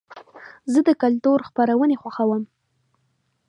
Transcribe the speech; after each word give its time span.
زه 0.71 0.79
د 0.87 0.89
کلتور 1.03 1.39
خپرونې 1.47 1.95
خوښوم. 2.01 2.43